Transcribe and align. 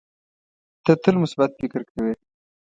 ته 0.83 0.91
تل 1.03 1.15
مثبت 1.23 1.51
فکر 1.59 1.81
کوې. 1.91 2.13